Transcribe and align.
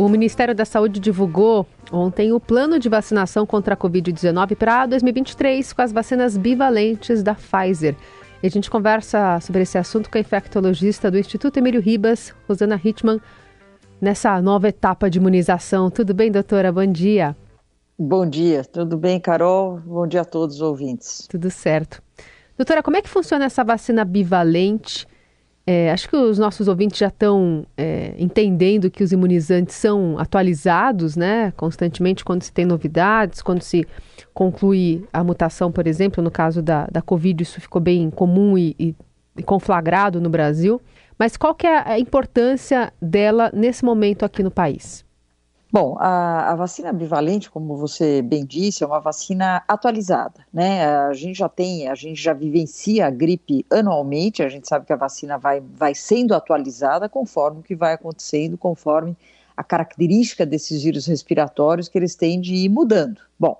O 0.00 0.08
Ministério 0.08 0.54
da 0.54 0.64
Saúde 0.64 0.98
divulgou 0.98 1.66
ontem 1.92 2.32
o 2.32 2.40
plano 2.40 2.78
de 2.78 2.88
vacinação 2.88 3.44
contra 3.44 3.74
a 3.74 3.76
Covid-19 3.76 4.56
para 4.56 4.86
2023 4.86 5.74
com 5.74 5.82
as 5.82 5.92
vacinas 5.92 6.38
bivalentes 6.38 7.22
da 7.22 7.34
Pfizer. 7.34 7.94
E 8.42 8.46
a 8.46 8.50
gente 8.50 8.70
conversa 8.70 9.38
sobre 9.40 9.60
esse 9.60 9.76
assunto 9.76 10.08
com 10.08 10.16
a 10.16 10.20
infectologista 10.22 11.10
do 11.10 11.18
Instituto 11.18 11.58
Emílio 11.58 11.82
Ribas, 11.82 12.34
Rosana 12.48 12.80
Hitman, 12.82 13.20
nessa 14.00 14.40
nova 14.40 14.70
etapa 14.70 15.10
de 15.10 15.18
imunização. 15.18 15.90
Tudo 15.90 16.14
bem, 16.14 16.32
doutora? 16.32 16.72
Bom 16.72 16.86
dia. 16.86 17.36
Bom 17.98 18.26
dia, 18.26 18.64
tudo 18.64 18.96
bem, 18.96 19.20
Carol? 19.20 19.80
Bom 19.80 20.06
dia 20.06 20.22
a 20.22 20.24
todos 20.24 20.56
os 20.56 20.62
ouvintes. 20.62 21.26
Tudo 21.28 21.50
certo. 21.50 22.02
Doutora, 22.56 22.82
como 22.82 22.96
é 22.96 23.02
que 23.02 23.08
funciona 23.10 23.44
essa 23.44 23.62
vacina 23.62 24.02
bivalente? 24.02 25.06
É, 25.72 25.88
acho 25.92 26.08
que 26.08 26.16
os 26.16 26.36
nossos 26.36 26.66
ouvintes 26.66 26.98
já 26.98 27.06
estão 27.06 27.64
é, 27.76 28.12
entendendo 28.18 28.90
que 28.90 29.04
os 29.04 29.12
imunizantes 29.12 29.76
são 29.76 30.18
atualizados, 30.18 31.14
né? 31.14 31.52
Constantemente 31.56 32.24
quando 32.24 32.42
se 32.42 32.52
tem 32.52 32.66
novidades, 32.66 33.40
quando 33.40 33.62
se 33.62 33.86
conclui 34.34 35.06
a 35.12 35.22
mutação, 35.22 35.70
por 35.70 35.86
exemplo, 35.86 36.24
no 36.24 36.30
caso 36.30 36.60
da, 36.60 36.88
da 36.90 37.00
Covid, 37.00 37.40
isso 37.40 37.60
ficou 37.60 37.80
bem 37.80 38.10
comum 38.10 38.58
e, 38.58 38.74
e, 38.80 38.96
e 39.38 39.44
conflagrado 39.44 40.20
no 40.20 40.28
Brasil. 40.28 40.82
Mas 41.16 41.36
qual 41.36 41.54
que 41.54 41.68
é 41.68 41.88
a 41.88 42.00
importância 42.00 42.92
dela 43.00 43.48
nesse 43.54 43.84
momento 43.84 44.24
aqui 44.24 44.42
no 44.42 44.50
país? 44.50 45.04
Bom, 45.72 45.96
a, 46.00 46.50
a, 46.50 46.54
vacina 46.56 46.92
bivalente, 46.92 47.48
como 47.48 47.76
você 47.76 48.20
bem 48.22 48.44
disse, 48.44 48.82
é 48.82 48.86
uma 48.86 48.98
vacina 48.98 49.62
atualizada, 49.68 50.44
né? 50.52 50.84
A 50.84 51.12
gente 51.12 51.38
já 51.38 51.48
tem, 51.48 51.86
a 51.86 51.94
gente 51.94 52.20
já 52.20 52.32
vivencia 52.32 53.06
a 53.06 53.10
gripe 53.10 53.64
anualmente, 53.70 54.42
a 54.42 54.48
gente 54.48 54.66
sabe 54.66 54.84
que 54.84 54.92
a 54.92 54.96
vacina 54.96 55.38
vai, 55.38 55.60
vai 55.60 55.94
sendo 55.94 56.34
atualizada 56.34 57.08
conforme 57.08 57.60
o 57.60 57.62
que 57.62 57.76
vai 57.76 57.92
acontecendo, 57.92 58.58
conforme 58.58 59.16
a 59.56 59.62
característica 59.62 60.44
desses 60.44 60.82
vírus 60.82 61.06
respiratórios 61.06 61.88
que 61.88 61.96
eles 61.96 62.16
têm 62.16 62.40
de 62.40 62.52
ir 62.54 62.68
mudando. 62.68 63.20
Bom, 63.38 63.56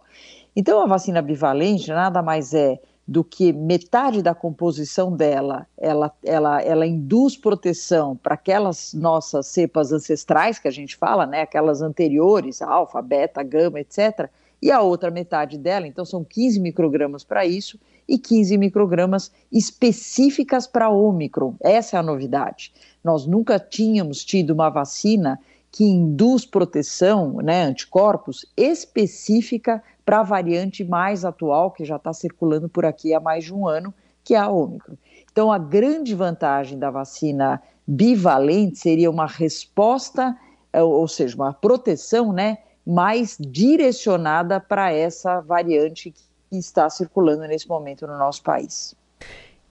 então 0.56 0.82
a 0.82 0.86
vacina 0.86 1.22
bivalente 1.22 1.90
nada 1.90 2.20
mais 2.22 2.52
é 2.52 2.80
do 3.10 3.24
que 3.24 3.52
metade 3.52 4.22
da 4.22 4.36
composição 4.36 5.16
dela, 5.16 5.66
ela, 5.76 6.12
ela, 6.24 6.62
ela 6.62 6.86
induz 6.86 7.36
proteção 7.36 8.14
para 8.14 8.34
aquelas 8.34 8.94
nossas 8.94 9.48
cepas 9.48 9.90
ancestrais 9.90 10.60
que 10.60 10.68
a 10.68 10.70
gente 10.70 10.96
fala, 10.96 11.26
né, 11.26 11.42
aquelas 11.42 11.82
anteriores, 11.82 12.62
alfa, 12.62 13.02
beta, 13.02 13.42
gama, 13.42 13.80
etc., 13.80 14.30
e 14.62 14.70
a 14.70 14.80
outra 14.80 15.10
metade 15.10 15.58
dela, 15.58 15.88
então 15.88 16.04
são 16.04 16.22
15 16.22 16.60
microgramas 16.60 17.24
para 17.24 17.44
isso 17.44 17.80
e 18.06 18.16
15 18.16 18.56
microgramas 18.56 19.32
específicas 19.50 20.68
para 20.68 20.88
Ômicron. 20.88 21.56
Essa 21.60 21.96
é 21.96 21.98
a 21.98 22.04
novidade. 22.04 22.72
Nós 23.02 23.26
nunca 23.26 23.58
tínhamos 23.58 24.24
tido 24.24 24.50
uma 24.50 24.68
vacina 24.70 25.40
que 25.72 25.82
induz 25.82 26.44
proteção, 26.44 27.38
né, 27.42 27.64
anticorpos, 27.64 28.46
específica 28.56 29.82
para 30.10 30.18
a 30.18 30.24
variante 30.24 30.82
mais 30.82 31.24
atual, 31.24 31.70
que 31.70 31.84
já 31.84 31.94
está 31.94 32.12
circulando 32.12 32.68
por 32.68 32.84
aqui 32.84 33.14
há 33.14 33.20
mais 33.20 33.44
de 33.44 33.54
um 33.54 33.68
ano, 33.68 33.94
que 34.24 34.34
é 34.34 34.38
a 34.38 34.48
Ômicron. 34.48 34.96
Então, 35.30 35.52
a 35.52 35.56
grande 35.56 36.16
vantagem 36.16 36.76
da 36.76 36.90
vacina 36.90 37.62
bivalente 37.86 38.76
seria 38.76 39.08
uma 39.08 39.26
resposta, 39.26 40.36
é, 40.72 40.82
ou 40.82 41.06
seja, 41.06 41.36
uma 41.36 41.52
proteção 41.52 42.32
né, 42.32 42.58
mais 42.84 43.36
direcionada 43.38 44.58
para 44.58 44.92
essa 44.92 45.38
variante 45.42 46.10
que 46.10 46.56
está 46.58 46.90
circulando 46.90 47.42
nesse 47.42 47.68
momento 47.68 48.04
no 48.04 48.18
nosso 48.18 48.42
país. 48.42 48.96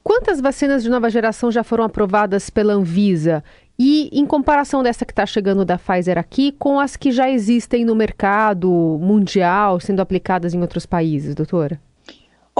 Quantas 0.01 0.39
vacinas 0.39 0.83
de 0.83 0.89
nova 0.89 1.09
geração 1.09 1.51
já 1.51 1.65
foram 1.65 1.83
aprovadas 1.83 2.49
pela 2.49 2.71
Anvisa? 2.71 3.43
E 3.79 4.09
em 4.11 4.25
comparação 4.25 4.83
dessa 4.83 5.05
que 5.05 5.13
está 5.13 5.25
chegando 5.25 5.63
da 5.63 5.77
Pfizer 5.77 6.17
aqui 6.17 6.51
com 6.51 6.81
as 6.81 6.97
que 6.97 7.13
já 7.13 7.29
existem 7.29 7.85
no 7.85 7.95
mercado 7.95 8.69
mundial, 9.01 9.79
sendo 9.79 10.01
aplicadas 10.01 10.53
em 10.53 10.59
outros 10.59 10.85
países, 10.85 11.33
doutora? 11.33 11.79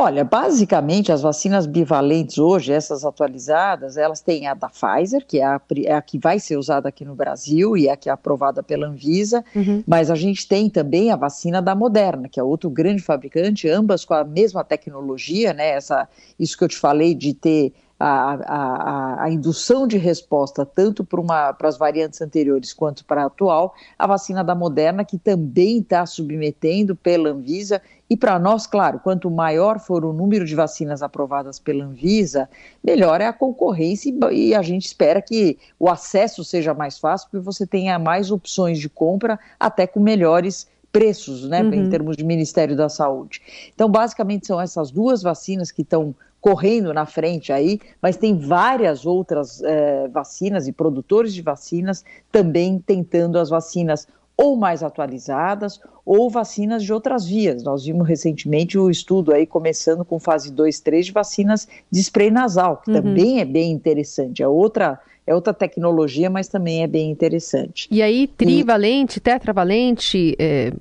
Olha, 0.02 0.23
basicamente 0.23 1.11
as 1.11 1.22
vacinas 1.22 1.66
bivalentes 1.66 2.38
hoje, 2.38 2.71
essas 2.71 3.04
atualizadas, 3.04 3.98
elas 3.98 4.21
têm 4.21 4.48
a 4.48 4.54
da 4.54 4.70
Pfizer, 4.70 5.26
que 5.27 5.39
é 5.39 5.43
a, 5.43 5.60
é 5.83 5.93
a 5.93 6.02
que 6.02 6.17
vai 6.17 6.39
ser 6.39 6.55
usada 6.55 6.88
aqui 6.88 7.04
no 7.04 7.16
Brasil 7.16 7.76
e 7.76 7.89
é 7.89 7.92
a 7.92 7.98
que 7.98 8.08
é 8.08 8.11
aprovada 8.14 8.64
pela 8.64 8.88
Anvisa, 8.88 9.43
uhum. 9.54 9.83
mas 9.86 10.10
a 10.10 10.16
gente 10.16 10.48
tem 10.48 10.70
também 10.70 11.11
a 11.11 11.17
vacina 11.17 11.61
da 11.61 11.76
Moderna, 11.76 12.30
que 12.30 12.39
é 12.39 12.43
outro 12.43 12.70
grande 12.70 13.02
fabricante, 13.02 13.67
ambas 13.67 14.05
com 14.05 14.14
a 14.14 14.23
mesma 14.23 14.64
tecnologia, 14.64 15.52
né? 15.52 15.72
Essa, 15.72 16.08
isso 16.39 16.58
que 16.58 16.64
eu 16.64 16.70
te 16.70 16.77
falei 16.77 17.14
de 17.14 17.33
ter 17.33 17.73
a, 17.99 18.33
a, 18.33 19.23
a, 19.26 19.30
indução 19.30 19.86
de 19.86 19.98
resposta 19.98 20.65
tanto 20.65 21.04
para 21.04 21.55
as 21.64 21.77
variantes 21.77 22.21
anteriores 22.21 22.71
quanto 22.71 23.04
para 23.04 23.23
a 23.23 23.26
atual, 23.26 23.76
a 23.98 24.08
vacina 24.08 24.42
da 24.42 24.55
Moderna, 24.55 25.04
que 25.04 25.17
também 25.17 25.80
está 25.80 26.05
submetendo 26.05 26.95
pela 26.95 27.30
Anvisa, 27.30 27.82
e 28.10 28.17
para 28.17 28.39
nós, 28.39 28.65
claro, 28.65 28.99
quanto 28.99 29.30
maior 29.30 29.80
for 29.80 30.04
o 30.04 30.14
número 30.14 30.45
de 30.45 30.55
vacinas 30.55 31.04
aprovadas 31.04 31.60
pela 31.60 31.83
Anvisa, 31.83 32.49
melhor 32.83 33.21
é 33.21 33.27
a 33.27 33.33
concorrência 33.33 34.11
e, 34.31 34.55
a 34.55 34.61
gente 34.64 34.86
espera 34.86 35.21
que 35.21 35.60
o 35.77 35.87
acesso 35.89 36.43
seja 36.43 36.73
mais 36.73 36.98
fácil, 36.98 37.27
porque 37.30 37.45
você 37.45 37.67
tenha 37.67 37.99
mais 37.99 38.31
opções 38.31 38.80
de 38.80 38.89
compra, 38.89 39.37
até 39.60 39.86
com 39.86 39.99
melhores 39.99 40.67
preços, 40.92 41.48
né, 41.48 41.61
uhum. 41.61 41.73
em 41.73 41.89
termos 41.89 42.17
de 42.17 42.23
Ministério 42.23 42.76
da 42.76 42.89
Saúde. 42.89 43.42
Então, 43.73 43.89
basicamente, 43.89 44.48
são 44.48 44.60
essas 44.60 44.92
duas 44.92 45.22
vacinas 45.22 45.72
que 45.72 45.82
estão 45.82 46.16
correndo 46.42 46.94
na 46.94 47.05
frente 47.05 47.52
aí, 47.52 47.80
mas 48.02 48.17
tem 48.17 48.38
várias 48.38 49.05
outras 49.05 49.61
é, 49.61 50.08
vacinas 50.08 50.67
e 50.67 50.72
produtores 50.72 51.33
de 51.33 51.42
vacinas 51.42 52.04
também 52.32 52.80
tentando 52.80 53.38
as 53.38 53.49
vacinas 53.49 54.08
ou 54.38 54.55
mais 54.55 54.82
atualizadas 54.82 55.82
ou 56.05 56.30
vacinas 56.30 56.82
de 56.82 56.94
outras 56.94 57.26
vias. 57.26 57.61
Nós 57.61 57.83
vimos 57.83 58.08
recentemente 58.08 58.78
o 58.78 58.89
estudo 58.89 59.33
aí 59.33 59.45
começando 59.45 60.05
com 60.05 60.17
fase 60.17 60.49
2, 60.49 60.80
3 60.80 61.08
de 61.08 61.11
vacinas 61.11 61.67
de 61.92 61.99
spray 61.99 62.32
nasal, 62.32 62.78
que 62.78 62.89
uhum. 62.89 63.02
também 63.02 63.42
é 63.42 63.45
bem 63.45 63.70
interessante. 63.72 64.42
É 64.42 64.48
outra 64.48 64.98
é 65.30 65.36
outra 65.36 65.54
tecnologia, 65.54 66.28
mas 66.28 66.48
também 66.48 66.82
é 66.82 66.88
bem 66.88 67.12
interessante. 67.12 67.88
E 67.92 68.02
aí, 68.02 68.26
trivalente, 68.26 69.20
e... 69.20 69.22
tetravalente, 69.22 70.36
é, 70.40 70.72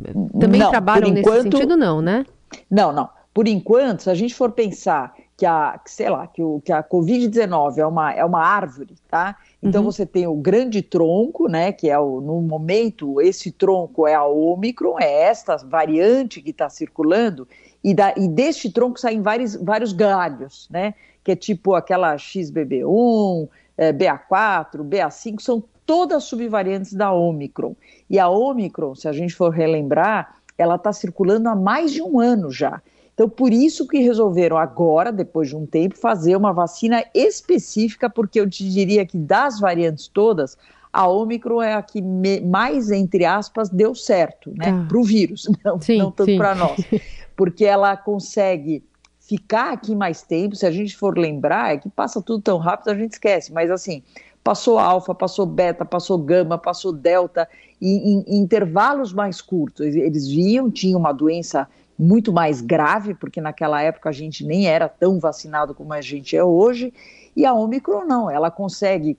também 0.40 0.58
não, 0.58 0.70
trabalham 0.70 1.08
enquanto... 1.10 1.44
nesse 1.44 1.56
sentido, 1.56 1.76
não, 1.76 2.00
né? 2.00 2.24
Não, 2.70 2.90
não. 2.90 3.10
Por 3.34 3.46
enquanto, 3.46 4.04
se 4.04 4.10
a 4.10 4.14
gente 4.14 4.34
for 4.34 4.50
pensar 4.52 5.14
que 5.36 5.44
a, 5.44 5.78
sei 5.84 6.08
lá, 6.08 6.26
que, 6.26 6.42
o, 6.42 6.62
que 6.64 6.72
a 6.72 6.82
Covid-19 6.82 7.76
é 7.76 7.86
uma, 7.86 8.12
é 8.14 8.24
uma 8.24 8.42
árvore, 8.42 8.94
tá? 9.06 9.36
Então 9.62 9.82
uhum. 9.84 9.92
você 9.92 10.06
tem 10.06 10.26
o 10.26 10.34
grande 10.34 10.80
tronco, 10.80 11.46
né, 11.46 11.70
que 11.70 11.90
é 11.90 11.98
o, 11.98 12.22
no 12.22 12.40
momento, 12.40 13.20
esse 13.20 13.52
tronco 13.52 14.08
é 14.08 14.14
a 14.14 14.24
Omicron, 14.24 14.98
é 14.98 15.24
esta 15.24 15.58
variante 15.58 16.40
que 16.40 16.50
está 16.50 16.70
circulando, 16.70 17.46
e, 17.84 17.92
da, 17.92 18.14
e 18.16 18.26
deste 18.26 18.70
tronco 18.70 18.98
saem 18.98 19.20
vários, 19.20 19.56
vários 19.56 19.92
galhos, 19.92 20.66
né, 20.70 20.94
que 21.22 21.32
é 21.32 21.36
tipo 21.36 21.74
aquela 21.74 22.16
XBB1, 22.16 23.48
é, 23.78 23.92
BA4, 23.92 24.82
BA5, 24.82 25.40
são 25.40 25.62
todas 25.86 26.24
subvariantes 26.24 26.92
da 26.92 27.12
Omicron. 27.12 27.74
E 28.10 28.18
a 28.18 28.28
Omicron, 28.28 28.94
se 28.94 29.08
a 29.08 29.12
gente 29.12 29.34
for 29.34 29.50
relembrar, 29.50 30.34
ela 30.58 30.74
está 30.74 30.92
circulando 30.92 31.48
há 31.48 31.54
mais 31.54 31.92
de 31.92 32.02
um 32.02 32.20
ano 32.20 32.50
já. 32.50 32.82
Então, 33.14 33.28
por 33.28 33.52
isso 33.52 33.86
que 33.88 33.98
resolveram 33.98 34.56
agora, 34.58 35.10
depois 35.10 35.48
de 35.48 35.56
um 35.56 35.64
tempo, 35.64 35.96
fazer 35.96 36.36
uma 36.36 36.52
vacina 36.52 37.02
específica, 37.14 38.10
porque 38.10 38.38
eu 38.38 38.48
te 38.48 38.68
diria 38.68 39.06
que 39.06 39.16
das 39.16 39.58
variantes 39.58 40.08
todas, 40.08 40.56
a 40.92 41.08
Omicron 41.08 41.62
é 41.62 41.74
a 41.74 41.82
que 41.82 42.00
me, 42.00 42.40
mais, 42.40 42.90
entre 42.90 43.24
aspas, 43.24 43.68
deu 43.68 43.94
certo, 43.94 44.50
né? 44.56 44.68
Ah. 44.68 44.86
Para 44.88 44.98
o 44.98 45.02
vírus, 45.02 45.48
não, 45.64 45.78
não 45.96 46.10
tanto 46.12 46.36
para 46.36 46.54
nós. 46.54 46.76
Porque 47.36 47.64
ela 47.64 47.96
consegue 47.96 48.82
ficar 49.28 49.72
aqui 49.74 49.94
mais 49.94 50.22
tempo, 50.22 50.56
se 50.56 50.64
a 50.64 50.70
gente 50.70 50.96
for 50.96 51.18
lembrar, 51.18 51.74
é 51.74 51.76
que 51.76 51.90
passa 51.90 52.22
tudo 52.22 52.42
tão 52.42 52.56
rápido, 52.56 52.88
a 52.88 52.94
gente 52.94 53.12
esquece, 53.12 53.52
mas 53.52 53.70
assim, 53.70 54.02
passou 54.42 54.78
alfa, 54.78 55.14
passou 55.14 55.44
beta, 55.44 55.84
passou 55.84 56.16
gama, 56.16 56.56
passou 56.56 56.94
delta, 56.94 57.46
e 57.78 58.14
em, 58.14 58.40
intervalos 58.40 59.12
mais 59.12 59.42
curtos. 59.42 59.94
Eles 59.94 60.26
viam, 60.26 60.70
tinham 60.70 60.98
uma 60.98 61.12
doença 61.12 61.68
muito 61.98 62.32
mais 62.32 62.62
grave, 62.62 63.12
porque 63.12 63.38
naquela 63.38 63.82
época 63.82 64.08
a 64.08 64.12
gente 64.12 64.46
nem 64.46 64.66
era 64.66 64.88
tão 64.88 65.18
vacinado 65.18 65.74
como 65.74 65.92
a 65.92 66.00
gente 66.00 66.34
é 66.34 66.42
hoje, 66.42 66.94
e 67.36 67.44
a 67.44 67.52
Omicron 67.52 68.06
não, 68.06 68.30
ela 68.30 68.50
consegue, 68.50 69.18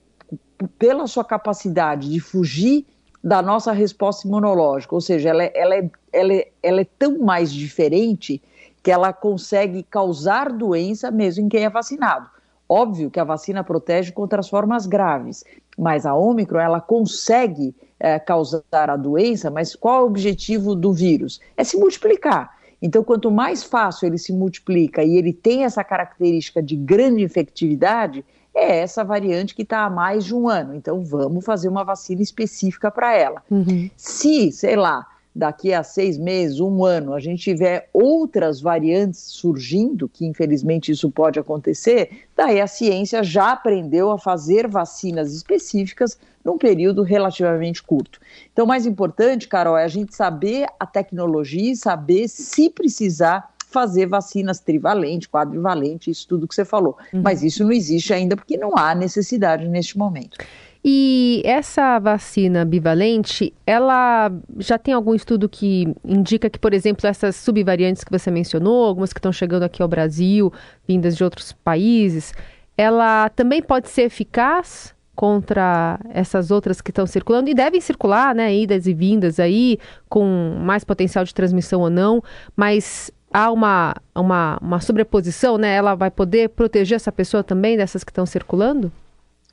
pela 0.76 1.06
sua 1.06 1.24
capacidade 1.24 2.10
de 2.10 2.18
fugir 2.18 2.84
da 3.22 3.40
nossa 3.40 3.70
resposta 3.70 4.26
imunológica, 4.26 4.92
ou 4.92 5.00
seja, 5.00 5.28
ela, 5.28 5.44
é, 5.44 5.52
ela, 5.54 5.74
é, 5.76 5.90
ela, 6.12 6.32
é, 6.32 6.48
ela 6.60 6.80
é 6.80 6.86
tão 6.98 7.18
mais 7.18 7.52
diferente 7.52 8.42
que 8.82 8.90
ela 8.90 9.12
consegue 9.12 9.82
causar 9.82 10.52
doença 10.52 11.10
mesmo 11.10 11.44
em 11.44 11.48
quem 11.48 11.64
é 11.64 11.70
vacinado. 11.70 12.28
Óbvio 12.68 13.10
que 13.10 13.18
a 13.18 13.24
vacina 13.24 13.64
protege 13.64 14.12
contra 14.12 14.40
as 14.40 14.48
formas 14.48 14.86
graves, 14.86 15.44
mas 15.76 16.06
a 16.06 16.14
Omicron 16.14 16.60
ela 16.60 16.80
consegue 16.80 17.74
é, 17.98 18.18
causar 18.18 18.62
a 18.72 18.96
doença, 18.96 19.50
mas 19.50 19.74
qual 19.74 20.00
é 20.00 20.02
o 20.02 20.06
objetivo 20.06 20.74
do 20.74 20.92
vírus? 20.92 21.40
É 21.56 21.64
se 21.64 21.76
multiplicar. 21.76 22.56
Então, 22.80 23.04
quanto 23.04 23.30
mais 23.30 23.62
fácil 23.62 24.06
ele 24.06 24.18
se 24.18 24.32
multiplica 24.32 25.02
e 25.02 25.16
ele 25.16 25.32
tem 25.32 25.64
essa 25.64 25.84
característica 25.84 26.62
de 26.62 26.76
grande 26.76 27.22
infectividade, 27.22 28.24
é 28.54 28.78
essa 28.78 29.04
variante 29.04 29.54
que 29.54 29.62
está 29.62 29.84
há 29.84 29.90
mais 29.90 30.24
de 30.24 30.34
um 30.34 30.48
ano. 30.48 30.74
Então 30.74 31.04
vamos 31.04 31.44
fazer 31.44 31.68
uma 31.68 31.84
vacina 31.84 32.22
específica 32.22 32.90
para 32.90 33.14
ela. 33.14 33.42
Uhum. 33.50 33.90
Se, 33.96 34.50
sei 34.52 34.76
lá, 34.76 35.06
daqui 35.34 35.72
a 35.72 35.82
seis 35.82 36.18
meses, 36.18 36.60
um 36.60 36.84
ano, 36.84 37.14
a 37.14 37.20
gente 37.20 37.42
tiver 37.42 37.88
outras 37.92 38.60
variantes 38.60 39.20
surgindo, 39.20 40.08
que 40.08 40.26
infelizmente 40.26 40.90
isso 40.90 41.10
pode 41.10 41.38
acontecer, 41.38 42.24
daí 42.36 42.60
a 42.60 42.66
ciência 42.66 43.22
já 43.22 43.52
aprendeu 43.52 44.10
a 44.10 44.18
fazer 44.18 44.66
vacinas 44.66 45.32
específicas 45.34 46.18
num 46.44 46.58
período 46.58 47.02
relativamente 47.02 47.82
curto. 47.82 48.18
Então, 48.52 48.64
o 48.64 48.68
mais 48.68 48.86
importante, 48.86 49.46
Carol, 49.46 49.76
é 49.76 49.84
a 49.84 49.88
gente 49.88 50.14
saber 50.14 50.66
a 50.78 50.86
tecnologia 50.86 51.72
e 51.72 51.76
saber 51.76 52.28
se 52.28 52.70
precisar 52.70 53.50
fazer 53.70 54.06
vacinas 54.06 54.58
trivalente, 54.58 55.28
quadrivalente, 55.28 56.10
isso 56.10 56.26
tudo 56.26 56.48
que 56.48 56.54
você 56.54 56.64
falou. 56.64 56.98
Uhum. 57.12 57.22
Mas 57.22 57.42
isso 57.42 57.62
não 57.62 57.70
existe 57.70 58.12
ainda 58.12 58.36
porque 58.36 58.56
não 58.56 58.76
há 58.76 58.94
necessidade 58.94 59.68
neste 59.68 59.96
momento. 59.96 60.38
E 60.82 61.42
essa 61.44 61.98
vacina 61.98 62.64
bivalente, 62.64 63.52
ela 63.66 64.32
já 64.58 64.78
tem 64.78 64.94
algum 64.94 65.14
estudo 65.14 65.48
que 65.48 65.94
indica 66.02 66.48
que, 66.48 66.58
por 66.58 66.72
exemplo, 66.72 67.06
essas 67.06 67.36
subvariantes 67.36 68.02
que 68.02 68.10
você 68.10 68.30
mencionou, 68.30 68.86
algumas 68.86 69.12
que 69.12 69.18
estão 69.18 69.32
chegando 69.32 69.64
aqui 69.64 69.82
ao 69.82 69.88
Brasil, 69.88 70.50
vindas 70.88 71.16
de 71.16 71.22
outros 71.22 71.52
países, 71.52 72.32
ela 72.78 73.28
também 73.28 73.60
pode 73.60 73.90
ser 73.90 74.02
eficaz 74.02 74.94
contra 75.14 76.00
essas 76.14 76.50
outras 76.50 76.80
que 76.80 76.90
estão 76.90 77.06
circulando 77.06 77.50
e 77.50 77.54
devem 77.54 77.78
circular, 77.78 78.34
né, 78.34 78.54
idas 78.54 78.86
e 78.86 78.94
vindas 78.94 79.38
aí, 79.38 79.78
com 80.08 80.56
mais 80.62 80.82
potencial 80.82 81.26
de 81.26 81.34
transmissão 81.34 81.82
ou 81.82 81.90
não, 81.90 82.22
mas 82.56 83.10
há 83.30 83.52
uma, 83.52 83.94
uma, 84.14 84.58
uma 84.62 84.80
sobreposição, 84.80 85.58
né? 85.58 85.74
Ela 85.74 85.94
vai 85.94 86.10
poder 86.10 86.48
proteger 86.48 86.96
essa 86.96 87.12
pessoa 87.12 87.44
também 87.44 87.76
dessas 87.76 88.02
que 88.02 88.10
estão 88.10 88.24
circulando? 88.24 88.90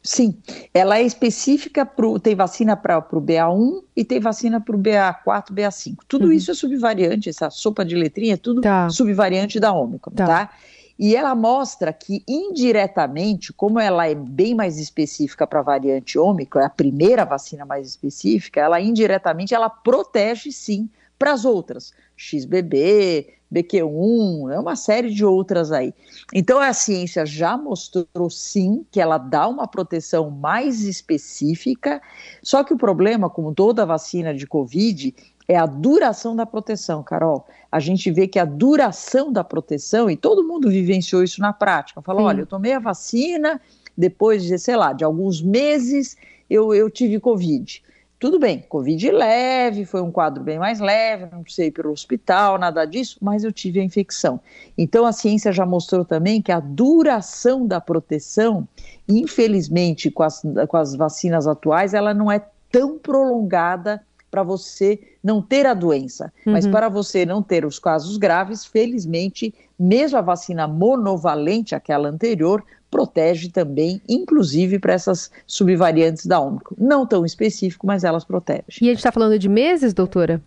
Sim, 0.07 0.37
ela 0.73 0.99
é 0.99 1.03
específica 1.03 1.85
para 1.85 2.07
tem 2.21 2.33
vacina 2.33 2.77
para 2.77 2.97
o 2.97 3.21
BA1 3.21 3.83
e 3.93 4.05
tem 4.05 4.21
vacina 4.21 4.61
para 4.61 4.73
o 4.73 4.79
BA4, 4.79 5.51
BA5. 5.51 5.97
Tudo 6.07 6.27
uhum. 6.27 6.31
isso 6.31 6.49
é 6.49 6.53
subvariante, 6.53 7.27
essa 7.27 7.49
sopa 7.49 7.83
de 7.83 7.93
letrinha 7.93 8.35
é 8.35 8.37
tudo 8.37 8.61
tá. 8.61 8.89
subvariante 8.89 9.59
da 9.59 9.73
Ômicron, 9.73 10.13
tá. 10.13 10.25
tá? 10.25 10.49
E 10.97 11.13
ela 11.13 11.35
mostra 11.35 11.91
que 11.91 12.23
indiretamente, 12.25 13.51
como 13.51 13.81
ela 13.81 14.07
é 14.07 14.15
bem 14.15 14.55
mais 14.55 14.79
específica 14.79 15.45
para 15.45 15.59
a 15.59 15.63
variante 15.63 16.17
Ômicron, 16.17 16.61
é 16.61 16.65
a 16.65 16.69
primeira 16.69 17.25
vacina 17.25 17.65
mais 17.65 17.85
específica, 17.85 18.61
ela 18.61 18.79
indiretamente 18.79 19.53
ela 19.53 19.69
protege 19.69 20.53
sim 20.53 20.89
para 21.19 21.33
as 21.33 21.43
outras, 21.43 21.91
XBB, 22.15 23.27
BQ1, 23.53 24.53
é 24.53 24.59
uma 24.59 24.75
série 24.75 25.09
de 25.09 25.23
outras 25.23 25.71
aí. 25.71 25.93
Então 26.33 26.59
a 26.59 26.73
ciência 26.73 27.25
já 27.25 27.57
mostrou 27.57 28.29
sim 28.29 28.85
que 28.91 28.99
ela 28.99 29.17
dá 29.17 29.47
uma 29.47 29.67
proteção 29.67 30.29
mais 30.29 30.83
específica, 30.83 32.01
só 32.43 32.63
que 32.63 32.73
o 32.73 32.77
problema, 32.77 33.29
como 33.29 33.53
toda 33.53 33.85
vacina 33.85 34.33
de 34.33 34.45
Covid, 34.45 35.13
é 35.47 35.55
a 35.55 35.65
duração 35.65 36.35
da 36.35 36.45
proteção, 36.45 37.01
Carol. 37.01 37.47
A 37.71 37.79
gente 37.79 38.11
vê 38.11 38.27
que 38.27 38.37
a 38.37 38.45
duração 38.45 39.31
da 39.31 39.43
proteção, 39.43 40.09
e 40.09 40.17
todo 40.17 40.43
mundo 40.43 40.69
vivenciou 40.69 41.23
isso 41.23 41.39
na 41.39 41.53
prática, 41.53 42.01
falou: 42.01 42.23
olha, 42.23 42.41
eu 42.41 42.45
tomei 42.45 42.73
a 42.73 42.79
vacina, 42.79 43.61
depois 43.97 44.43
de, 44.43 44.59
sei 44.59 44.75
lá, 44.75 44.91
de 44.91 45.05
alguns 45.05 45.41
meses, 45.41 46.17
eu, 46.49 46.73
eu 46.73 46.89
tive 46.89 47.19
Covid. 47.19 47.81
Tudo 48.19 48.39
bem, 48.39 48.65
Covid 48.67 49.11
leve, 49.11 49.85
foi 49.85 50.01
um 50.01 50.11
quadro 50.11 50.43
bem 50.43 50.57
mais 50.57 50.79
leve, 50.79 51.27
não 51.31 51.43
precisei 51.43 51.67
ir 51.67 51.71
para 51.71 51.87
o 51.87 51.91
hospital, 51.91 52.57
nada 52.57 52.83
disso, 52.83 53.19
mas 53.21 53.43
eu 53.43 53.51
tive 53.51 53.79
a 53.79 53.83
infecção. 53.83 54.39
Então 54.75 55.05
a 55.05 55.11
ciência 55.11 55.51
já 55.51 55.67
mostrou 55.67 56.03
também 56.03 56.41
que 56.41 56.51
a 56.51 56.59
duração 56.59 57.67
da 57.67 57.79
proteção, 57.79 58.67
infelizmente, 59.07 60.09
com 60.09 60.23
as, 60.23 60.41
com 60.67 60.77
as 60.77 60.95
vacinas 60.95 61.45
atuais, 61.45 61.93
ela 61.93 62.11
não 62.11 62.31
é 62.31 62.43
tão 62.71 62.97
prolongada 62.97 64.03
para 64.29 64.43
você 64.43 64.99
não 65.23 65.41
ter 65.41 65.65
a 65.65 65.73
doença. 65.73 66.31
Uhum. 66.45 66.53
Mas 66.53 66.67
para 66.67 66.89
você 66.89 67.25
não 67.25 67.41
ter 67.41 67.65
os 67.65 67.79
casos 67.79 68.17
graves, 68.17 68.65
felizmente, 68.65 69.53
mesmo 69.79 70.17
a 70.17 70.21
vacina 70.21 70.67
monovalente, 70.67 71.75
aquela 71.75 72.09
anterior, 72.09 72.63
protege 72.89 73.49
também, 73.49 74.01
inclusive 74.07 74.79
para 74.79 74.93
essas 74.93 75.29
subvariantes 75.45 76.25
da 76.25 76.39
Ômicron. 76.39 76.75
Não 76.77 77.05
tão 77.05 77.25
específico, 77.25 77.85
mas 77.85 78.03
elas 78.03 78.23
protegem. 78.23 78.63
E 78.81 78.85
a 78.85 78.89
gente 78.89 78.97
está 78.97 79.11
falando 79.11 79.37
de 79.37 79.49
meses, 79.49 79.93
doutora? 79.93 80.41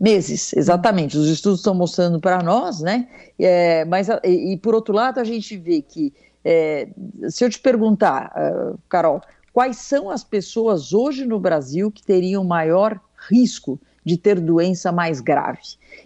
Meses, 0.00 0.52
exatamente. 0.52 1.16
Os 1.16 1.28
estudos 1.28 1.60
estão 1.60 1.74
mostrando 1.74 2.20
para 2.20 2.42
nós, 2.42 2.80
né? 2.80 3.08
É, 3.38 3.84
mas, 3.84 4.08
e, 4.22 4.52
e, 4.52 4.56
por 4.56 4.74
outro 4.74 4.94
lado, 4.94 5.18
a 5.18 5.24
gente 5.24 5.56
vê 5.56 5.82
que, 5.82 6.12
é, 6.44 6.88
se 7.28 7.44
eu 7.44 7.50
te 7.50 7.58
perguntar, 7.58 8.32
uh, 8.36 8.78
Carol, 8.88 9.20
quais 9.54 9.76
são 9.76 10.10
as 10.10 10.24
pessoas 10.24 10.92
hoje 10.92 11.24
no 11.24 11.38
Brasil 11.38 11.88
que 11.88 12.02
teriam 12.02 12.42
maior 12.42 13.00
risco 13.30 13.78
de 14.04 14.18
ter 14.18 14.38
doença 14.38 14.92
mais 14.92 15.20
grave. 15.20 15.60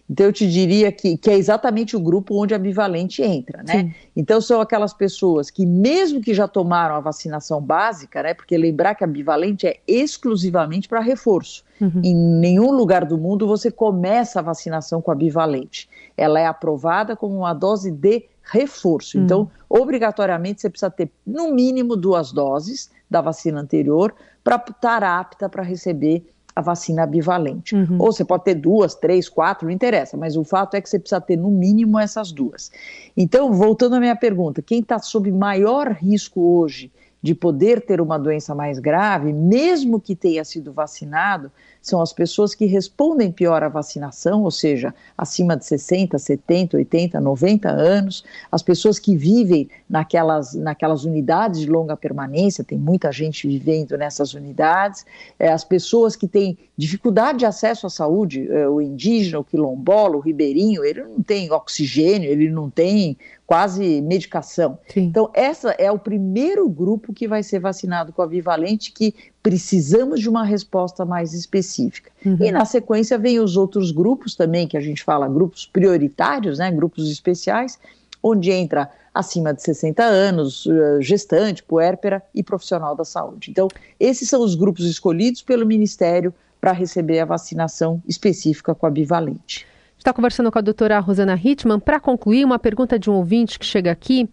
Então, 0.08 0.26
eu 0.26 0.32
te 0.32 0.48
diria 0.48 0.92
que, 0.92 1.16
que 1.16 1.30
é 1.30 1.34
exatamente 1.34 1.96
o 1.96 2.00
grupo 2.00 2.40
onde 2.40 2.54
a 2.54 2.58
bivalente 2.58 3.22
entra, 3.22 3.62
né? 3.62 3.80
Sim. 3.80 3.94
Então, 4.14 4.40
são 4.40 4.60
aquelas 4.60 4.92
pessoas 4.92 5.50
que, 5.50 5.66
mesmo 5.66 6.20
que 6.20 6.32
já 6.32 6.46
tomaram 6.46 6.94
a 6.94 7.00
vacinação 7.00 7.60
básica, 7.60 8.22
né? 8.22 8.34
Porque 8.34 8.56
lembrar 8.56 8.94
que 8.94 9.02
a 9.02 9.06
bivalente 9.06 9.66
é 9.66 9.80
exclusivamente 9.88 10.88
para 10.88 11.00
reforço. 11.00 11.64
Uhum. 11.80 12.00
Em 12.04 12.14
nenhum 12.14 12.70
lugar 12.70 13.04
do 13.04 13.18
mundo 13.18 13.46
você 13.46 13.70
começa 13.70 14.38
a 14.38 14.42
vacinação 14.42 15.02
com 15.02 15.10
a 15.10 15.14
bivalente. 15.14 15.88
Ela 16.16 16.38
é 16.38 16.46
aprovada 16.46 17.16
como 17.16 17.38
uma 17.38 17.54
dose 17.54 17.90
de 17.90 18.26
reforço. 18.42 19.18
Uhum. 19.18 19.24
Então, 19.24 19.50
obrigatoriamente, 19.68 20.60
você 20.60 20.70
precisa 20.70 20.90
ter, 20.90 21.10
no 21.26 21.52
mínimo, 21.52 21.96
duas 21.96 22.30
doses 22.30 22.90
da 23.10 23.20
vacina 23.20 23.60
anterior 23.60 24.14
para 24.42 24.56
estar 24.56 25.02
apta 25.02 25.48
para 25.48 25.62
receber 25.62 26.26
a 26.58 26.60
vacina 26.60 27.06
bivalente. 27.06 27.76
Uhum. 27.76 27.98
Ou 28.00 28.12
você 28.12 28.24
pode 28.24 28.42
ter 28.42 28.56
duas, 28.56 28.94
três, 28.96 29.28
quatro, 29.28 29.66
não 29.66 29.72
interessa, 29.72 30.16
mas 30.16 30.36
o 30.36 30.42
fato 30.42 30.74
é 30.74 30.80
que 30.80 30.88
você 30.88 30.98
precisa 30.98 31.20
ter 31.20 31.36
no 31.36 31.50
mínimo 31.50 31.98
essas 31.98 32.32
duas. 32.32 32.72
Então, 33.16 33.52
voltando 33.52 33.94
à 33.94 34.00
minha 34.00 34.16
pergunta, 34.16 34.60
quem 34.60 34.80
está 34.80 34.98
sob 34.98 35.30
maior 35.30 35.92
risco 35.92 36.40
hoje 36.40 36.90
de 37.22 37.34
poder 37.34 37.80
ter 37.84 38.00
uma 38.00 38.18
doença 38.18 38.54
mais 38.54 38.80
grave, 38.80 39.32
mesmo 39.32 40.00
que 40.00 40.16
tenha 40.16 40.44
sido 40.44 40.72
vacinado, 40.72 41.50
são 41.88 42.00
as 42.00 42.12
pessoas 42.12 42.54
que 42.54 42.66
respondem 42.66 43.32
pior 43.32 43.62
à 43.62 43.68
vacinação, 43.68 44.42
ou 44.42 44.50
seja, 44.50 44.94
acima 45.16 45.56
de 45.56 45.64
60, 45.64 46.18
70, 46.18 46.76
80, 46.76 47.20
90 47.20 47.68
anos, 47.68 48.24
as 48.52 48.62
pessoas 48.62 48.98
que 48.98 49.16
vivem 49.16 49.68
naquelas, 49.88 50.54
naquelas 50.54 51.04
unidades 51.04 51.60
de 51.60 51.66
longa 51.66 51.96
permanência, 51.96 52.62
tem 52.62 52.78
muita 52.78 53.10
gente 53.10 53.46
vivendo 53.48 53.96
nessas 53.96 54.34
unidades, 54.34 55.04
é, 55.38 55.48
as 55.48 55.64
pessoas 55.64 56.14
que 56.14 56.28
têm 56.28 56.58
dificuldade 56.76 57.38
de 57.38 57.46
acesso 57.46 57.86
à 57.86 57.90
saúde, 57.90 58.48
é, 58.50 58.68
o 58.68 58.80
indígena, 58.80 59.40
o 59.40 59.44
quilombola, 59.44 60.16
o 60.16 60.20
ribeirinho, 60.20 60.84
ele 60.84 61.02
não 61.02 61.22
tem 61.22 61.50
oxigênio, 61.50 62.30
ele 62.30 62.50
não 62.50 62.70
tem 62.70 63.16
quase 63.48 64.02
medicação. 64.02 64.78
Sim. 64.92 65.04
Então, 65.04 65.30
essa 65.32 65.70
é 65.78 65.90
o 65.90 65.98
primeiro 65.98 66.68
grupo 66.68 67.14
que 67.14 67.26
vai 67.26 67.42
ser 67.42 67.58
vacinado 67.58 68.12
com 68.12 68.20
a 68.20 68.26
Vivalente, 68.26 68.92
que 68.92 69.14
precisamos 69.42 70.20
de 70.20 70.28
uma 70.28 70.44
resposta 70.44 71.04
mais 71.04 71.32
específica. 71.32 72.10
Uhum. 72.24 72.38
E 72.40 72.50
na 72.50 72.64
sequência 72.64 73.16
vem 73.16 73.38
os 73.40 73.56
outros 73.56 73.90
grupos 73.90 74.34
também, 74.34 74.66
que 74.66 74.76
a 74.76 74.80
gente 74.80 75.02
fala 75.02 75.28
grupos 75.28 75.66
prioritários, 75.66 76.58
né, 76.58 76.70
grupos 76.70 77.10
especiais, 77.10 77.78
onde 78.22 78.50
entra 78.50 78.90
acima 79.14 79.54
de 79.54 79.62
60 79.62 80.02
anos, 80.02 80.66
eh, 80.66 80.98
gestante, 81.00 81.62
puérpera 81.62 82.22
e 82.34 82.42
profissional 82.42 82.94
da 82.94 83.04
saúde. 83.04 83.50
Então, 83.50 83.68
esses 83.98 84.28
são 84.28 84.42
os 84.42 84.54
grupos 84.54 84.84
escolhidos 84.84 85.42
pelo 85.42 85.66
Ministério 85.66 86.32
para 86.60 86.72
receber 86.72 87.20
a 87.20 87.24
vacinação 87.24 88.02
específica 88.06 88.74
com 88.74 88.86
a 88.86 88.90
bivalente. 88.90 89.66
Está 89.96 90.12
conversando 90.12 90.50
com 90.50 90.58
a 90.58 90.62
doutora 90.62 90.98
Rosana 91.00 91.34
Hitman. 91.42 91.80
Para 91.80 91.98
concluir, 91.98 92.44
uma 92.44 92.58
pergunta 92.58 92.98
de 92.98 93.10
um 93.10 93.14
ouvinte 93.14 93.58
que 93.58 93.66
chega 93.66 93.90
aqui, 93.90 94.28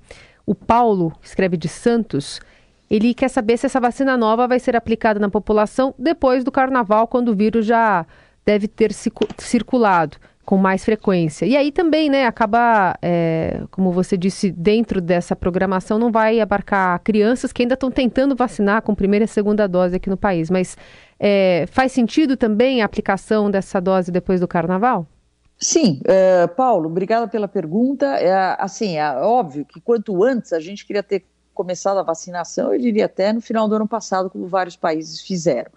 o 0.45 0.53
Paulo, 0.53 1.11
que 1.21 1.27
escreve 1.27 1.57
de 1.57 1.67
Santos. 1.67 2.39
Ele 2.89 3.13
quer 3.13 3.29
saber 3.29 3.57
se 3.57 3.65
essa 3.65 3.79
vacina 3.79 4.15
nova 4.15 4.47
vai 4.47 4.59
ser 4.59 4.75
aplicada 4.75 5.19
na 5.19 5.29
população 5.29 5.93
depois 5.97 6.43
do 6.43 6.51
carnaval, 6.51 7.07
quando 7.07 7.29
o 7.29 7.35
vírus 7.35 7.65
já 7.65 8.05
deve 8.45 8.67
ter 8.67 8.91
circulado 9.39 10.17
com 10.45 10.57
mais 10.57 10.85
frequência. 10.85 11.45
E 11.45 11.57
aí 11.57 11.71
também, 11.71 12.09
né, 12.09 12.27
acaba, 12.27 12.95
é, 13.01 13.63
como 13.71 13.91
você 13.91 14.15
disse, 14.15 14.51
dentro 14.51 15.01
dessa 15.01 15.35
programação 15.35 15.97
não 15.97 16.11
vai 16.11 16.39
abarcar 16.39 16.99
crianças 17.03 17.51
que 17.51 17.63
ainda 17.63 17.73
estão 17.73 17.89
tentando 17.89 18.35
vacinar 18.35 18.83
com 18.83 18.93
primeira 18.93 19.25
e 19.25 19.27
segunda 19.27 19.67
dose 19.67 19.95
aqui 19.95 20.09
no 20.09 20.15
país. 20.15 20.51
Mas 20.51 20.77
é, 21.19 21.65
faz 21.71 21.91
sentido 21.91 22.37
também 22.37 22.83
a 22.83 22.85
aplicação 22.85 23.49
dessa 23.49 23.81
dose 23.81 24.11
depois 24.11 24.39
do 24.39 24.47
carnaval? 24.47 25.07
Sim, 25.57 26.01
uh, 26.03 26.47
Paulo, 26.55 26.89
obrigada 26.89 27.27
pela 27.27 27.47
pergunta. 27.47 28.05
É, 28.05 28.55
assim, 28.59 28.97
é 28.97 29.09
óbvio 29.17 29.65
que 29.65 29.79
quanto 29.79 30.23
antes 30.23 30.53
a 30.53 30.59
gente 30.59 30.85
queria 30.85 31.01
ter 31.01 31.25
começado 31.55 31.97
a 31.97 32.03
vacinação, 32.03 32.71
eu 32.73 32.79
diria 32.79 33.05
até 33.05 33.33
no 33.33 33.41
final 33.41 33.67
do 33.67 33.75
ano 33.75 33.87
passado, 33.87 34.29
como 34.29 34.47
vários 34.47 34.75
países 34.75 35.21
fizeram. 35.21 35.71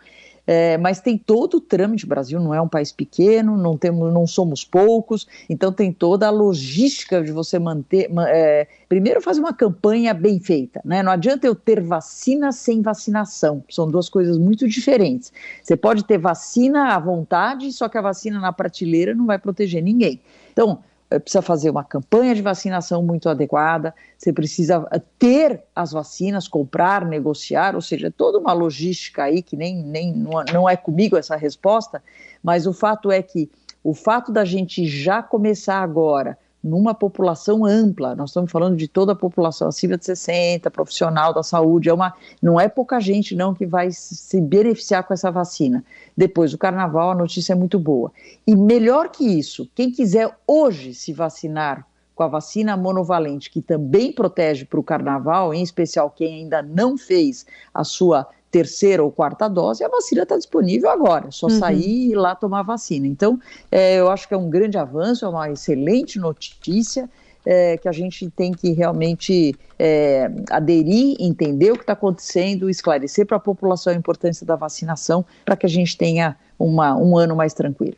é, 0.50 0.78
mas 0.78 0.98
tem 0.98 1.18
todo 1.18 1.58
o 1.58 1.60
trâmite. 1.60 2.06
O 2.06 2.08
Brasil 2.08 2.40
não 2.40 2.54
é 2.54 2.60
um 2.62 2.66
país 2.66 2.90
pequeno, 2.90 3.54
não, 3.58 3.76
temos, 3.76 4.10
não 4.10 4.26
somos 4.26 4.64
poucos, 4.64 5.28
então 5.46 5.70
tem 5.70 5.92
toda 5.92 6.26
a 6.26 6.30
logística 6.30 7.22
de 7.22 7.30
você 7.30 7.58
manter. 7.58 8.10
É, 8.28 8.66
primeiro, 8.88 9.20
fazer 9.20 9.40
uma 9.40 9.52
campanha 9.52 10.14
bem 10.14 10.40
feita. 10.40 10.80
Né? 10.82 11.02
Não 11.02 11.12
adianta 11.12 11.46
eu 11.46 11.54
ter 11.54 11.82
vacina 11.82 12.50
sem 12.50 12.80
vacinação, 12.80 13.62
são 13.68 13.90
duas 13.90 14.08
coisas 14.08 14.38
muito 14.38 14.66
diferentes. 14.66 15.30
Você 15.62 15.76
pode 15.76 16.02
ter 16.04 16.16
vacina 16.16 16.94
à 16.94 16.98
vontade, 16.98 17.70
só 17.70 17.86
que 17.86 17.98
a 17.98 18.02
vacina 18.02 18.40
na 18.40 18.50
prateleira 18.50 19.14
não 19.14 19.26
vai 19.26 19.38
proteger 19.38 19.82
ninguém. 19.82 20.18
Então, 20.50 20.78
precisa 21.18 21.40
fazer 21.40 21.70
uma 21.70 21.84
campanha 21.84 22.34
de 22.34 22.42
vacinação 22.42 23.02
muito 23.02 23.28
adequada, 23.28 23.94
você 24.16 24.32
precisa 24.32 24.86
eh, 24.92 25.00
ter 25.18 25.62
as 25.74 25.92
vacinas, 25.92 26.46
comprar, 26.46 27.06
negociar, 27.06 27.74
ou 27.74 27.80
seja, 27.80 28.10
toda 28.10 28.38
uma 28.38 28.52
logística 28.52 29.24
aí 29.24 29.40
que 29.40 29.56
nem, 29.56 29.82
nem 29.82 30.12
não 30.52 30.68
é 30.68 30.76
comigo 30.76 31.16
essa 31.16 31.36
resposta, 31.36 32.02
mas 32.42 32.66
o 32.66 32.72
fato 32.72 33.10
é 33.10 33.22
que 33.22 33.50
o 33.82 33.94
fato 33.94 34.30
da 34.30 34.44
gente 34.44 34.86
já 34.86 35.22
começar 35.22 35.80
agora 35.80 36.36
numa 36.62 36.92
população 36.92 37.64
ampla, 37.64 38.14
nós 38.14 38.30
estamos 38.30 38.50
falando 38.50 38.76
de 38.76 38.88
toda 38.88 39.12
a 39.12 39.16
população 39.16 39.68
acima 39.68 39.96
de 39.96 40.04
60, 40.04 40.70
profissional 40.70 41.32
da 41.32 41.42
saúde, 41.42 41.88
é 41.88 41.94
uma, 41.94 42.14
não 42.42 42.58
é 42.58 42.68
pouca 42.68 43.00
gente 43.00 43.34
não 43.36 43.54
que 43.54 43.64
vai 43.64 43.90
se 43.90 44.40
beneficiar 44.40 45.04
com 45.04 45.14
essa 45.14 45.30
vacina. 45.30 45.84
Depois 46.16 46.50
do 46.50 46.58
carnaval, 46.58 47.12
a 47.12 47.14
notícia 47.14 47.52
é 47.52 47.56
muito 47.56 47.78
boa. 47.78 48.12
E 48.46 48.56
melhor 48.56 49.08
que 49.08 49.24
isso, 49.24 49.68
quem 49.74 49.90
quiser 49.90 50.36
hoje 50.46 50.94
se 50.94 51.12
vacinar 51.12 51.86
com 52.18 52.24
a 52.24 52.28
vacina 52.28 52.76
monovalente, 52.76 53.48
que 53.48 53.62
também 53.62 54.10
protege 54.10 54.64
para 54.64 54.80
o 54.80 54.82
carnaval, 54.82 55.54
em 55.54 55.62
especial 55.62 56.10
quem 56.10 56.40
ainda 56.40 56.60
não 56.60 56.98
fez 56.98 57.46
a 57.72 57.84
sua 57.84 58.26
terceira 58.50 59.02
ou 59.02 59.10
quarta 59.10 59.48
dose, 59.48 59.84
a 59.84 59.88
vacina 59.88 60.22
está 60.22 60.36
disponível 60.36 60.90
agora, 60.90 61.28
é 61.28 61.30
só 61.30 61.46
uhum. 61.46 61.58
sair 61.58 61.86
e 61.86 62.10
ir 62.12 62.14
lá 62.14 62.34
tomar 62.34 62.62
vacina. 62.62 63.06
Então, 63.06 63.38
é, 63.70 63.96
eu 63.96 64.10
acho 64.10 64.26
que 64.26 64.34
é 64.34 64.36
um 64.36 64.48
grande 64.48 64.78
avanço, 64.78 65.24
é 65.24 65.28
uma 65.28 65.50
excelente 65.50 66.18
notícia. 66.18 67.08
É, 67.46 67.78
que 67.78 67.88
a 67.88 67.92
gente 67.92 68.28
tem 68.28 68.52
que 68.52 68.72
realmente 68.72 69.54
é, 69.78 70.30
aderir, 70.50 71.16
entender 71.18 71.70
o 71.70 71.76
que 71.76 71.82
está 71.82 71.94
acontecendo, 71.94 72.68
esclarecer 72.68 73.24
para 73.24 73.38
a 73.38 73.40
população 73.40 73.90
a 73.90 73.96
importância 73.96 74.44
da 74.44 74.54
vacinação 74.54 75.24
para 75.46 75.56
que 75.56 75.64
a 75.64 75.68
gente 75.68 75.96
tenha 75.96 76.36
uma, 76.58 76.94
um 76.94 77.16
ano 77.16 77.34
mais 77.34 77.54
tranquilo. 77.54 77.96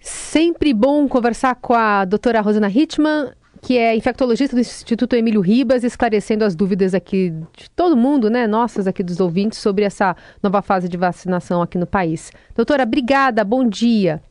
Sempre 0.00 0.72
bom 0.72 1.06
conversar 1.06 1.56
com 1.56 1.74
a 1.74 2.06
doutora 2.06 2.40
Rosana 2.40 2.70
Hitman 2.70 3.32
que 3.62 3.78
é 3.78 3.94
infectologista 3.94 4.56
do 4.56 4.60
Instituto 4.60 5.14
Emílio 5.14 5.40
Ribas, 5.40 5.84
esclarecendo 5.84 6.44
as 6.44 6.54
dúvidas 6.54 6.94
aqui 6.94 7.30
de 7.56 7.70
todo 7.70 7.96
mundo, 7.96 8.30
né, 8.30 8.46
nossas 8.46 8.86
aqui 8.86 9.02
dos 9.02 9.20
ouvintes, 9.20 9.58
sobre 9.58 9.84
essa 9.84 10.16
nova 10.42 10.62
fase 10.62 10.88
de 10.88 10.96
vacinação 10.96 11.60
aqui 11.62 11.78
no 11.78 11.86
país. 11.86 12.32
Doutora, 12.54 12.82
obrigada, 12.82 13.44
bom 13.44 13.68
dia. 13.68 14.22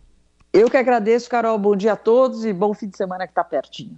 Eu 0.52 0.70
que 0.70 0.78
agradeço, 0.78 1.30
Carol, 1.30 1.58
bom 1.60 1.76
dia 1.76 1.94
a 1.94 1.96
todos 1.96 2.44
e 2.44 2.52
bom 2.52 2.74
fim 2.74 2.90
de 2.90 2.98
semana 2.98 3.26
que 3.26 3.32
está 3.32 3.44
pertinho. 3.44 3.98